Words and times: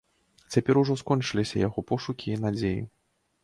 Цяпер 0.53 0.79
ужо 0.81 0.93
скончыліся 1.03 1.63
яго 1.67 1.87
пошукі 1.95 2.27
і 2.37 2.41
надзеі. 2.47 2.81